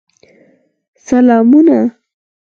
سلامونه. 1.05 1.81